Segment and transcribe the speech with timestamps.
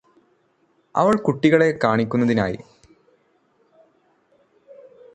[0.95, 2.57] അവൾ കുട്ടികളെ കാണിക്കുന്നതിനായി